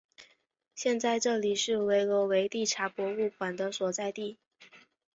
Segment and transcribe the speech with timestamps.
[0.73, 4.39] 现在这里是维罗维蒂察博物馆的所在地。